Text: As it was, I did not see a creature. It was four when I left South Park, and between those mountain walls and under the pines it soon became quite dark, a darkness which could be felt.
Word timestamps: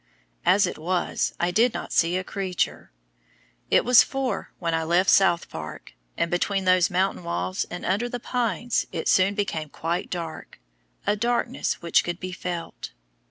As 0.47 0.65
it 0.65 0.79
was, 0.79 1.35
I 1.39 1.51
did 1.51 1.75
not 1.75 1.93
see 1.93 2.17
a 2.17 2.23
creature. 2.23 2.91
It 3.69 3.85
was 3.85 4.01
four 4.01 4.51
when 4.57 4.73
I 4.73 4.81
left 4.81 5.11
South 5.11 5.47
Park, 5.47 5.93
and 6.17 6.31
between 6.31 6.65
those 6.65 6.89
mountain 6.89 7.23
walls 7.23 7.65
and 7.69 7.85
under 7.85 8.09
the 8.09 8.19
pines 8.19 8.87
it 8.91 9.07
soon 9.07 9.35
became 9.35 9.69
quite 9.69 10.09
dark, 10.09 10.59
a 11.05 11.15
darkness 11.15 11.83
which 11.83 12.03
could 12.03 12.19
be 12.19 12.31
felt. 12.31 12.93